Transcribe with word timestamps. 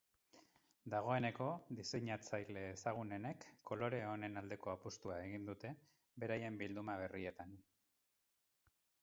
Dagoeneko 0.91 1.49
diseinatzaile 1.79 2.63
ezagunenek 2.69 3.45
kolore 3.71 4.01
honen 4.13 4.41
aldeko 4.43 4.73
apustua 4.75 5.19
egin 5.27 5.47
dute 5.51 5.75
beraien 6.25 6.59
bilduma 6.65 6.99
berrietan. 7.05 7.55